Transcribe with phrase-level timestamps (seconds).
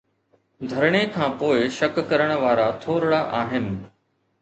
[0.69, 3.67] ڌرڻي کان پوءِ شڪ ڪرڻ وارا ٿورڙا آهن.